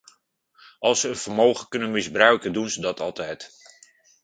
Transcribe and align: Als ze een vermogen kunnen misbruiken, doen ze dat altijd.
Als 0.79 0.99
ze 0.99 1.09
een 1.09 1.15
vermogen 1.17 1.67
kunnen 1.67 1.91
misbruiken, 1.91 2.53
doen 2.53 2.69
ze 2.69 2.81
dat 2.81 2.99
altijd. 2.99 3.51